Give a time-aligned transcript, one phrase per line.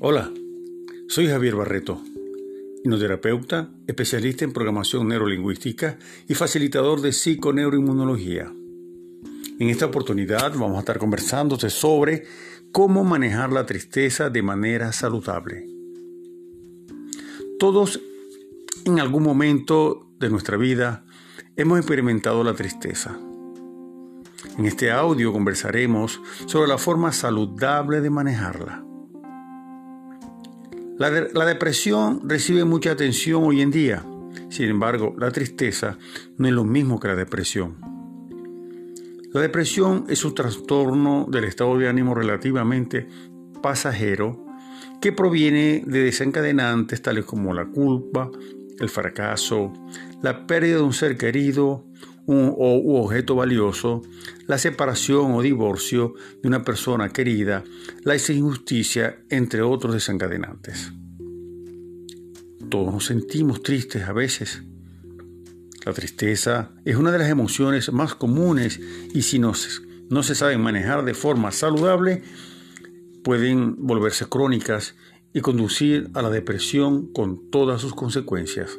[0.00, 0.30] Hola,
[1.08, 2.00] soy Javier Barreto,
[2.84, 5.98] hipnoterapeuta, especialista en programación neurolingüística
[6.28, 8.52] y facilitador de psiconeuroinmunología.
[9.58, 12.26] En esta oportunidad vamos a estar conversando sobre
[12.70, 15.66] cómo manejar la tristeza de manera saludable.
[17.58, 18.00] Todos
[18.84, 21.04] en algún momento de nuestra vida
[21.56, 23.18] hemos experimentado la tristeza.
[24.56, 28.87] En este audio conversaremos sobre la forma saludable de manejarla.
[30.98, 34.04] La, depresión recibe mucha atención hoy en día.
[34.48, 35.96] Sin embargo, la tristeza
[36.38, 37.76] no es lo mismo que la depresión.
[39.32, 43.06] La depresión es un trastorno del estado de ánimo relativamente
[43.62, 44.44] pasajero
[45.00, 48.32] que proviene de desencadenantes tales como la culpa,
[48.80, 49.72] el fracaso,
[50.20, 51.84] la pérdida de un ser querido
[52.28, 54.02] un, o objeto valioso,
[54.46, 56.12] la separación o divorcio
[56.42, 57.64] de una persona querida,
[58.04, 60.92] la injusticia, entre otros desencadenantes.
[62.68, 64.62] Todos nos sentimos tristes a veces.
[65.86, 68.78] La tristeza es una de las emociones más comunes
[69.14, 69.54] y si no,
[70.10, 72.22] no se saben manejar de forma saludable,
[73.24, 74.96] pueden volverse crónicas
[75.32, 78.78] y conducir a la depresión con todas sus consecuencias.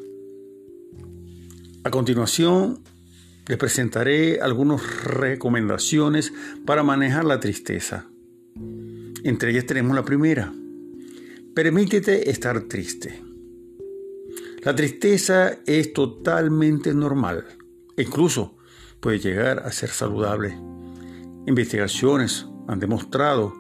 [1.84, 2.84] A continuación,
[3.50, 6.32] les presentaré algunas recomendaciones
[6.66, 8.06] para manejar la tristeza.
[9.26, 10.54] Entre ellas tenemos la primera.
[11.54, 13.22] Permítete estar triste.
[14.64, 17.46] La tristeza es totalmente normal
[18.02, 18.56] incluso
[19.00, 20.58] puede llegar a ser saludable.
[21.46, 23.54] Investigaciones han demostrado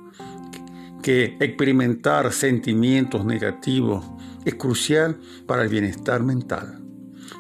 [1.01, 4.05] que experimentar sentimientos negativos
[4.45, 6.88] es crucial para el bienestar mental.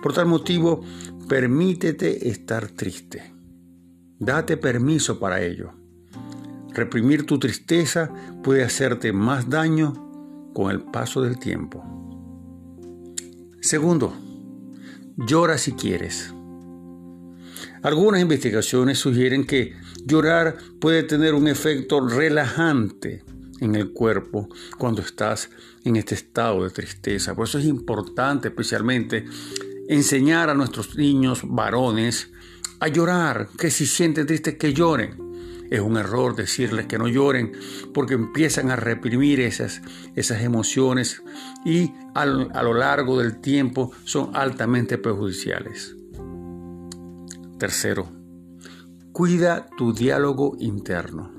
[0.01, 0.83] Por tal motivo,
[1.29, 3.35] Permítete estar triste.
[4.17, 5.71] Date permiso para ello.
[6.73, 8.11] Reprimir tu tristeza
[8.43, 11.83] puede hacerte más daño con el paso del tiempo.
[13.61, 14.11] Segundo,
[15.17, 16.33] llora si quieres.
[17.83, 23.23] Algunas investigaciones sugieren que llorar puede tener un efecto relajante
[23.59, 24.49] en el cuerpo
[24.79, 25.51] cuando estás
[25.83, 27.35] en este estado de tristeza.
[27.35, 29.25] Por eso es importante especialmente
[29.89, 32.31] enseñar a nuestros niños varones
[32.79, 35.27] a llorar, que si sienten tristes que lloren.
[35.71, 37.51] Es un error decirles que no lloren
[37.93, 39.81] porque empiezan a reprimir esas,
[40.15, 41.21] esas emociones
[41.65, 45.95] y a lo largo del tiempo son altamente perjudiciales.
[47.57, 48.09] Tercero,
[49.11, 51.31] cuida tu diálogo interno.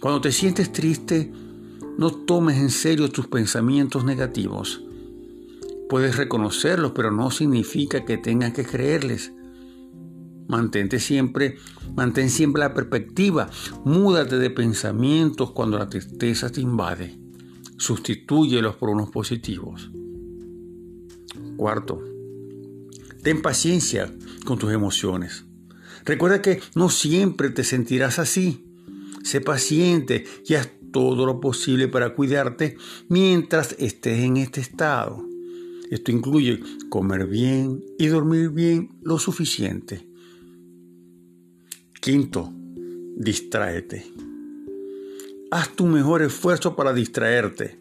[0.00, 1.32] Cuando te sientes triste,
[1.98, 4.82] no tomes en serio tus pensamientos negativos
[5.92, 9.30] Puedes reconocerlos, pero no significa que tengas que creerles.
[10.48, 11.58] Mantente siempre,
[11.94, 13.50] mantén siempre la perspectiva.
[13.84, 17.18] Múdate de pensamientos cuando la tristeza te invade.
[17.76, 19.90] Sustitúyelos por unos positivos.
[21.58, 22.00] Cuarto,
[23.22, 24.10] ten paciencia
[24.46, 25.44] con tus emociones.
[26.06, 28.64] Recuerda que no siempre te sentirás así.
[29.24, 32.78] Sé paciente y haz todo lo posible para cuidarte
[33.10, 35.30] mientras estés en este estado.
[35.92, 36.58] Esto incluye
[36.88, 40.08] comer bien y dormir bien lo suficiente.
[42.00, 42.50] Quinto,
[43.14, 44.10] distráete.
[45.50, 47.78] Haz tu mejor esfuerzo para distraerte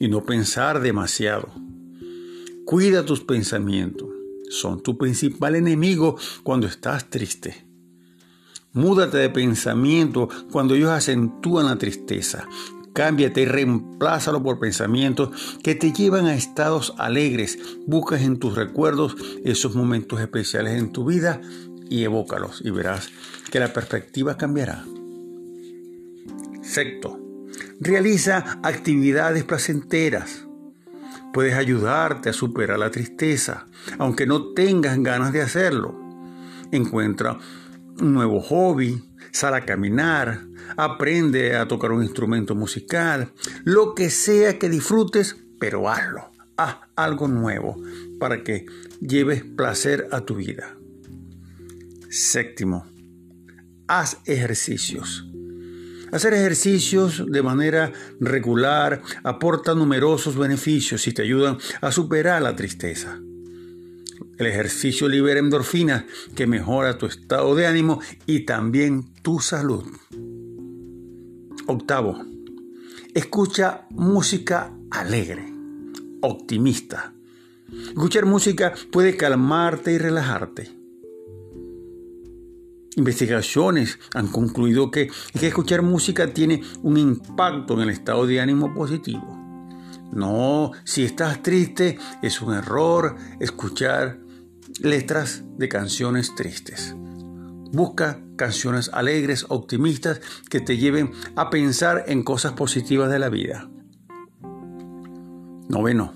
[0.00, 1.48] y no pensar demasiado.
[2.64, 4.08] Cuida tus pensamientos.
[4.50, 7.64] Son tu principal enemigo cuando estás triste.
[8.72, 12.48] Múdate de pensamiento cuando ellos acentúan la tristeza.
[12.94, 17.58] Cámbiate y reemplázalo por pensamientos que te llevan a estados alegres.
[17.86, 21.40] Buscas en tus recuerdos esos momentos especiales en tu vida
[21.90, 23.10] y evócalos y verás
[23.50, 24.84] que la perspectiva cambiará.
[26.62, 27.18] Sexto,
[27.80, 30.46] realiza actividades placenteras.
[31.32, 33.66] Puedes ayudarte a superar la tristeza,
[33.98, 36.00] aunque no tengas ganas de hacerlo.
[36.70, 37.38] Encuentra
[38.00, 39.02] un nuevo hobby,
[39.32, 40.42] sal a caminar,
[40.76, 43.32] aprende a tocar un instrumento musical,
[43.64, 46.30] lo que sea que disfrutes, pero hazlo.
[46.56, 47.76] Haz algo nuevo
[48.20, 48.66] para que
[49.00, 50.76] lleves placer a tu vida.
[52.10, 52.86] Séptimo,
[53.88, 55.26] haz ejercicios.
[56.12, 57.90] Hacer ejercicios de manera
[58.20, 63.18] regular aporta numerosos beneficios y te ayudan a superar la tristeza.
[64.38, 66.04] El ejercicio libera endorfinas
[66.36, 69.84] que mejora tu estado de ánimo y también tu salud.
[71.66, 72.18] Octavo,
[73.14, 75.50] escucha música alegre,
[76.20, 77.14] optimista.
[77.88, 80.70] Escuchar música puede calmarte y relajarte.
[82.96, 88.74] Investigaciones han concluido que, que escuchar música tiene un impacto en el estado de ánimo
[88.74, 89.26] positivo.
[90.12, 94.20] No, si estás triste, es un error escuchar
[94.80, 96.94] letras de canciones tristes.
[97.72, 103.68] Busca canciones alegres, optimistas, que te lleven a pensar en cosas positivas de la vida.
[105.68, 106.12] Noveno,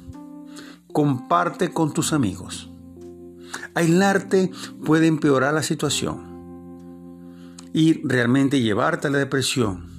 [0.93, 2.71] comparte con tus amigos.
[3.75, 4.51] Aislarte
[4.85, 6.29] puede empeorar la situación
[7.73, 9.98] y realmente llevarte a la depresión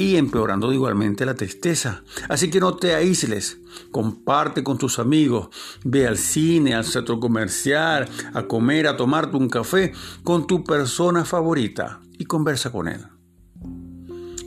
[0.00, 2.02] y empeorando igualmente la tristeza.
[2.30, 3.58] Así que no te aísles,
[3.90, 5.50] comparte con tus amigos,
[5.84, 9.92] ve al cine, al centro comercial, a comer, a tomarte un café
[10.24, 13.04] con tu persona favorita y conversa con él.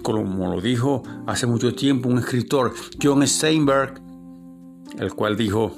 [0.01, 4.01] Como lo dijo hace mucho tiempo un escritor, John Steinberg,
[4.97, 5.75] el cual dijo,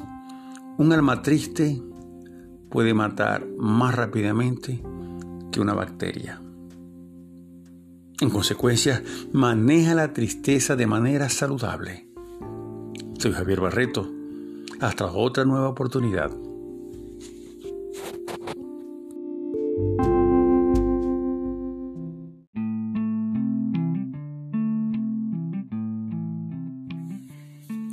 [0.77, 1.81] un alma triste
[2.69, 4.81] puede matar más rápidamente
[5.51, 6.44] que una bacteria.
[8.21, 9.03] En consecuencia,
[9.33, 12.07] maneja la tristeza de manera saludable.
[13.19, 14.09] Soy Javier Barreto.
[14.79, 16.31] Hasta otra nueva oportunidad.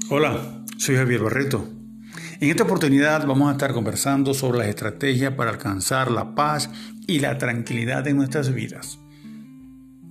[0.08, 1.66] Hola, soy Javier Barreto.
[2.38, 6.70] En esta oportunidad vamos a estar conversando sobre las estrategias para alcanzar la paz
[7.08, 9.01] y la tranquilidad en nuestras vidas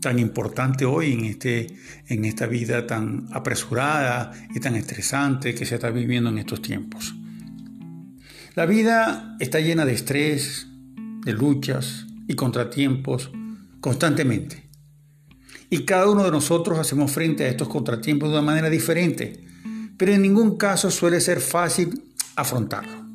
[0.02, 1.68] tan importante hoy en, este,
[2.08, 7.16] en esta vida tan apresurada y tan estresante que se está viviendo en estos tiempos.
[8.56, 10.68] La vida está llena de estrés,
[11.24, 13.32] de luchas y contratiempos
[13.80, 14.68] constantemente.
[15.70, 19.46] Y cada uno de nosotros hacemos frente a estos contratiempos de una manera diferente,
[19.98, 22.04] pero en ningún caso suele ser fácil
[22.36, 23.11] afrontarlo.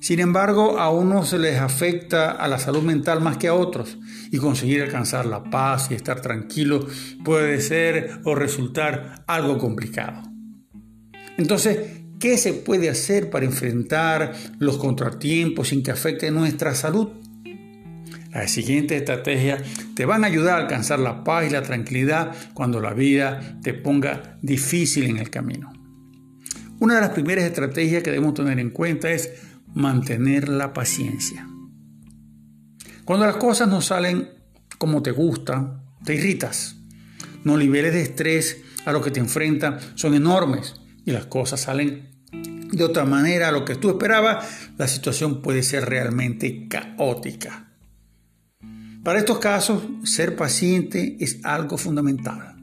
[0.00, 3.98] Sin embargo, a unos les afecta a la salud mental más que a otros
[4.30, 6.86] y conseguir alcanzar la paz y estar tranquilo
[7.22, 10.22] puede ser o resultar algo complicado.
[11.36, 17.08] Entonces, ¿qué se puede hacer para enfrentar los contratiempos sin que afecte nuestra salud?
[18.32, 19.62] Las siguientes estrategias
[19.94, 23.74] te van a ayudar a alcanzar la paz y la tranquilidad cuando la vida te
[23.74, 25.72] ponga difícil en el camino.
[26.78, 31.48] Una de las primeras estrategias que debemos tener en cuenta es mantener la paciencia.
[33.04, 34.30] Cuando las cosas no salen
[34.78, 36.76] como te gusta, te irritas.
[37.44, 40.74] Los niveles de estrés a los que te enfrentas son enormes
[41.04, 45.62] y las cosas salen de otra manera a lo que tú esperabas, la situación puede
[45.62, 47.72] ser realmente caótica.
[49.02, 52.56] Para estos casos, ser paciente es algo fundamental.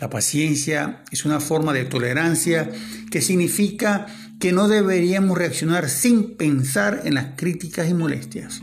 [0.00, 2.70] La paciencia es una forma de tolerancia
[3.10, 4.06] que significa
[4.42, 8.60] que no deberíamos reaccionar sin pensar en las críticas y molestias.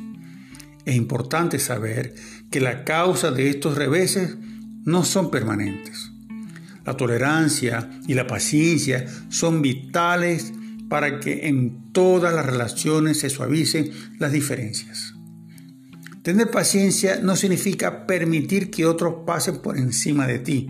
[0.84, 2.16] Es importante saber
[2.52, 4.36] que la causa de estos reveses
[4.84, 6.12] no son permanentes.
[6.86, 10.52] La tolerancia y la paciencia son vitales
[10.90, 15.14] para que en todas las relaciones se suavicen las diferencias.
[16.24, 20.68] Tener paciencia no significa permitir que otros pasen por encima de ti,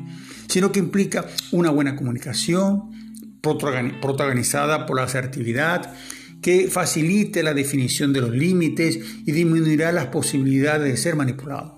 [0.47, 2.91] sino que implica una buena comunicación,
[3.41, 5.93] protagonizada por la asertividad,
[6.41, 11.77] que facilite la definición de los límites y disminuirá las posibilidades de ser manipulado.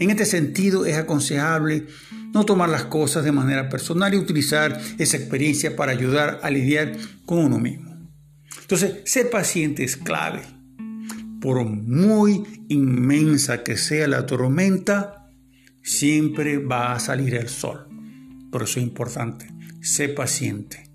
[0.00, 1.86] En este sentido, es aconsejable
[2.32, 6.96] no tomar las cosas de manera personal y utilizar esa experiencia para ayudar a lidiar
[7.24, 7.94] con uno mismo.
[8.60, 10.42] Entonces, ser paciente es clave.
[11.40, 15.28] Por muy inmensa que sea la tormenta,
[15.82, 17.86] siempre va a salir el sol.
[18.50, 19.53] Por eso es importante
[19.84, 20.88] sé paciente.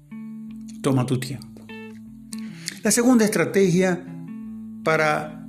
[0.82, 1.66] Toma tu tiempo.
[2.84, 4.04] La segunda estrategia
[4.84, 5.48] para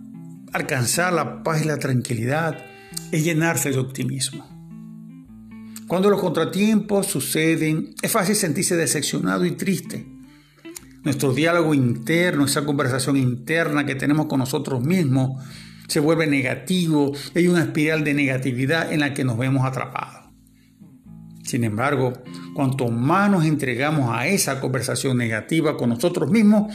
[0.53, 2.59] alcanzar la paz y la tranquilidad
[3.11, 4.47] es llenarse de optimismo.
[5.87, 10.07] Cuando los contratiempos suceden, es fácil sentirse decepcionado y triste.
[11.03, 15.43] Nuestro diálogo interno, esa conversación interna que tenemos con nosotros mismos,
[15.89, 17.13] se vuelve negativo.
[17.35, 20.20] Hay una espiral de negatividad en la que nos vemos atrapados.
[21.51, 22.13] Sin embargo,
[22.55, 26.73] cuanto más nos entregamos a esa conversación negativa con nosotros mismos,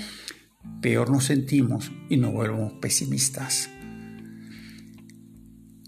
[0.82, 3.70] peor nos sentimos y nos volvemos pesimistas.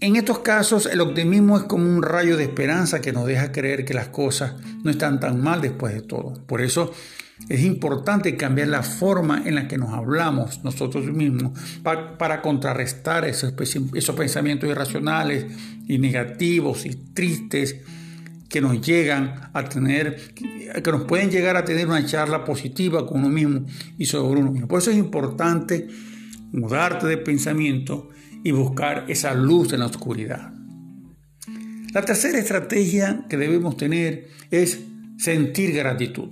[0.00, 3.84] En estos casos, el optimismo es como un rayo de esperanza que nos deja creer
[3.84, 6.42] que las cosas no están tan mal después de todo.
[6.46, 6.90] Por eso
[7.50, 13.52] es importante cambiar la forma en la que nos hablamos nosotros mismos para, contrarrestar esos
[13.52, 15.44] pensamientos irracionales
[15.86, 17.82] y negativos y tristes
[18.48, 23.20] que nos llegan a tener, que nos pueden llegar a tener una charla positiva con
[23.20, 23.66] uno mismo
[23.98, 24.68] y sobre uno mismo.
[24.68, 25.88] Por eso es importante
[26.52, 28.08] mudarte de pensamiento
[28.42, 30.52] y buscar esa luz en la oscuridad.
[31.92, 34.80] La tercera estrategia que debemos tener es
[35.18, 36.28] sentir gratitud.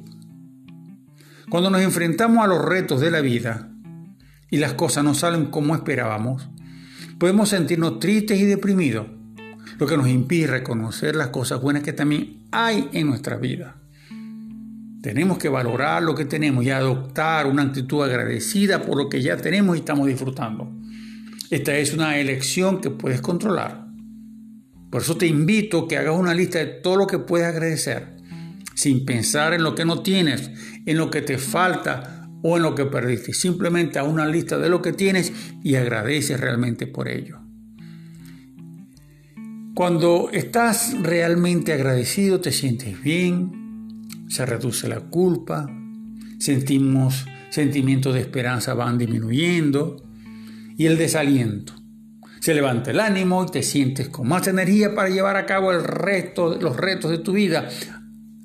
[1.48, 3.70] Cuando nos enfrentamos a los retos de la vida
[4.50, 6.48] y las cosas no salen como esperábamos,
[7.18, 9.06] podemos sentirnos tristes y deprimidos,
[9.78, 13.76] lo que nos impide reconocer las cosas buenas que también hay en nuestra vida.
[15.02, 19.36] Tenemos que valorar lo que tenemos y adoptar una actitud agradecida por lo que ya
[19.36, 20.72] tenemos y estamos disfrutando.
[21.50, 23.86] Esta es una elección que puedes controlar.
[24.90, 28.16] Por eso te invito a que hagas una lista de todo lo que puedes agradecer,
[28.74, 30.50] sin pensar en lo que no tienes,
[30.86, 33.32] en lo que te falta o en lo que perdiste.
[33.32, 35.32] Simplemente haz una lista de lo que tienes
[35.62, 37.45] y agradeces realmente por ello.
[39.76, 45.70] Cuando estás realmente agradecido, te sientes bien, se reduce la culpa,
[46.38, 50.02] sentimos sentimientos de esperanza van disminuyendo
[50.78, 51.74] y el desaliento.
[52.40, 55.84] Se levanta el ánimo y te sientes con más energía para llevar a cabo el
[55.84, 57.68] resto, los retos de tu vida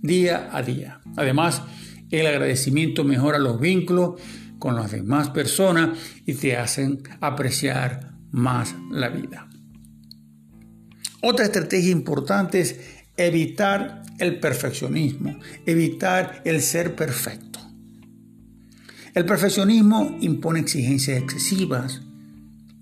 [0.02, 1.00] día a día.
[1.16, 1.62] Además,
[2.10, 4.20] el agradecimiento mejora los vínculos
[4.60, 9.48] con las demás personas y te hacen apreciar más la vida.
[11.22, 12.80] Otra estrategia importante es
[13.16, 17.60] evitar el perfeccionismo, evitar el ser perfecto.
[19.14, 22.02] El perfeccionismo impone exigencias excesivas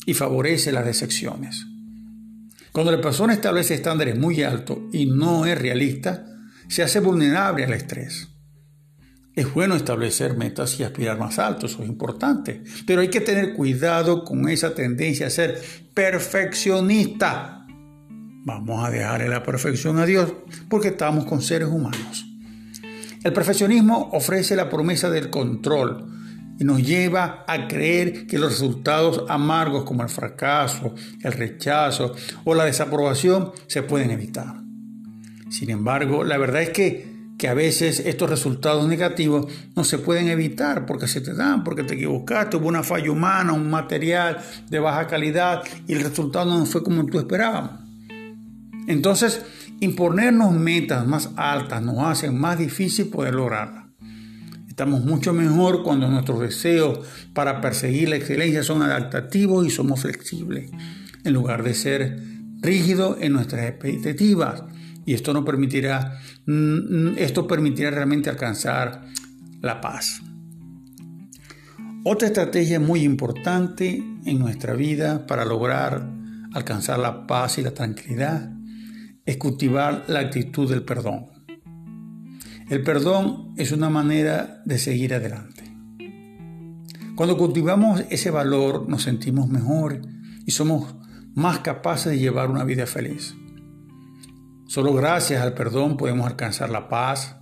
[0.05, 1.65] y favorece las decepciones.
[2.72, 6.25] Cuando la persona establece estándares muy altos y no es realista,
[6.67, 8.29] se hace vulnerable al estrés.
[9.36, 13.53] Es bueno establecer metas y aspirar más alto, eso es importante, pero hay que tener
[13.53, 15.62] cuidado con esa tendencia a ser
[15.93, 17.59] perfeccionista
[18.46, 20.34] Vamos a dejarle la perfección a Dios
[20.69, 22.25] porque estamos con seres humanos.
[23.24, 26.05] El perfeccionismo ofrece la promesa del control
[26.58, 32.15] y nos lleva a creer que los resultados amargos como el fracaso, el rechazo
[32.46, 34.55] o la desaprobación se pueden evitar.
[35.50, 40.29] Sin embargo, la verdad es que, que a veces estos resultados negativos no se pueden
[40.29, 44.38] evitar porque se te dan, porque te equivocaste, hubo una falla humana, un material
[44.69, 47.88] de baja calidad y el resultado no fue como tú esperabas.
[48.89, 49.43] Entonces,
[49.81, 53.86] imponernos metas más altas nos hace más difícil poder lograrlas.
[54.67, 57.00] Estamos mucho mejor cuando nuestros deseos
[57.34, 60.72] para perseguir la excelencia son adaptativos y somos flexibles,
[61.24, 62.19] en lugar de ser
[62.62, 64.63] rígidos en nuestras expectativas.
[65.05, 69.03] Y esto nos permitirá, mm, esto permitirá realmente alcanzar
[69.62, 70.19] la paz.
[72.03, 76.10] Otra estrategia muy importante en nuestra vida para lograr
[76.55, 78.59] alcanzar la paz y la tranquilidad
[79.29, 81.27] es cultivar la actitud del perdón.
[82.67, 85.65] El perdón es una manera de seguir adelante.
[87.15, 90.01] Cuando cultivamos ese valor nos sentimos mejor
[90.48, 90.95] y somos
[91.36, 93.36] más capaces de llevar una vida feliz.
[94.65, 97.36] Solo gracias al perdón podemos alcanzar la paz,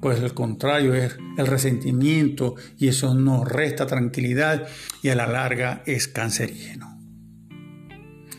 [0.00, 4.66] pues el contrario es el resentimiento y eso nos resta tranquilidad
[5.04, 6.98] y a la larga es cancerígeno.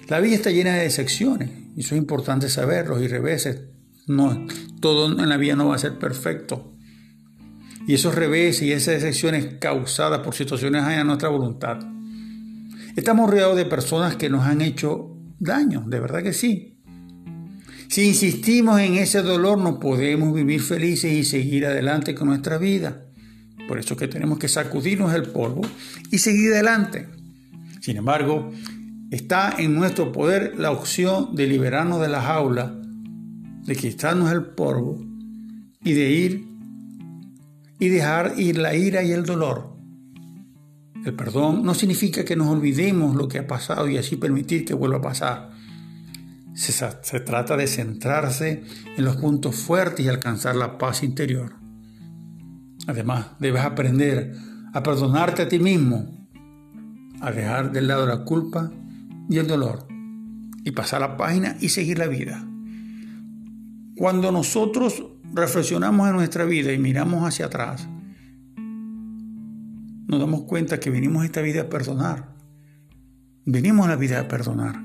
[0.10, 3.62] La vida está llena de decepciones y eso es importante saberlo y reveses.
[4.08, 4.48] No,
[4.80, 6.74] todo en la vida no va a ser perfecto.
[7.86, 11.78] Y esos reveses y esas decepciones causadas por situaciones a nuestra voluntad.
[12.96, 16.80] Estamos rodeados de personas que nos han hecho daño, de verdad que sí.
[17.90, 23.06] Si insistimos en ese dolor no podemos vivir felices y seguir adelante con nuestra vida.
[23.68, 25.62] Por eso que tenemos que sacudirnos el polvo
[26.10, 27.08] y seguir adelante.
[27.82, 28.52] Sin embargo,
[29.12, 32.76] Está en nuestro poder la opción de liberarnos de la jaula,
[33.64, 35.02] de quitarnos el polvo
[35.82, 36.48] y de ir
[37.80, 39.78] y dejar ir la ira y el dolor.
[41.06, 44.74] El perdón no significa que nos olvidemos lo que ha pasado y así permitir que
[44.74, 45.52] vuelva a pasar.
[46.54, 48.64] Se, se, trata de centrarse
[48.98, 51.54] en los puntos fuertes y alcanzar la paz interior.
[52.88, 54.36] Además, debes aprender
[54.74, 56.28] a perdonarte a ti mismo,
[57.22, 58.70] a dejar de lado la culpa
[59.30, 59.88] y el dolor
[60.64, 62.46] y pasar la página y seguir la vida.
[63.96, 65.04] Cuando nosotros
[65.34, 67.88] reflexionamos en nuestra vida y miramos hacia atrás,
[70.08, 72.36] nos damos cuenta que vinimos a esta vida a perdonar.
[73.46, 74.82] Venimos a la vida a perdonar.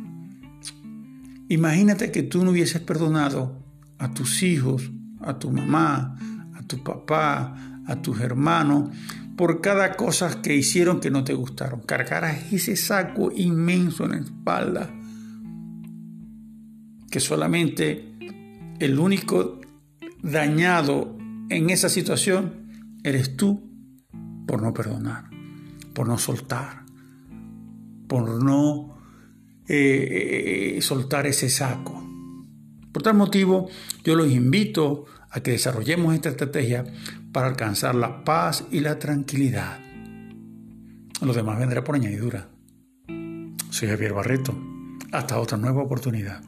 [1.48, 3.62] Imagínate que tú no hubieses perdonado
[3.98, 6.16] a tus hijos, a tu mamá,
[6.54, 8.90] a tu papá, a tus hermanos,
[9.42, 11.80] por cada cosa que hicieron que no te gustaron.
[11.80, 14.94] Cargarás ese saco inmenso en la espalda.
[17.10, 18.04] Que solamente
[18.78, 19.60] el único
[20.22, 21.18] dañado
[21.48, 22.68] en esa situación
[23.02, 23.68] eres tú
[24.46, 25.24] por no perdonar,
[25.92, 26.84] por no soltar,
[28.06, 28.96] por no
[29.66, 32.00] eh, eh, soltar ese saco.
[32.92, 33.68] Por tal motivo,
[34.04, 36.84] yo los invito a que desarrollemos esta estrategia
[37.32, 39.78] para alcanzar la paz y la tranquilidad.
[41.20, 42.48] Lo demás vendrá por añadidura.
[43.70, 44.54] Soy Javier Barreto.
[45.12, 46.42] Hasta otra nueva oportunidad.